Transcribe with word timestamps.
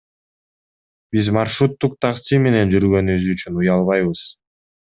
Биз 1.15 1.29
маршруттук 1.37 1.95
такси 2.07 2.41
менен 2.49 2.75
жүргөнүбүз 2.77 3.31
үчүн 3.37 3.63
уялбайбыз. 3.65 4.29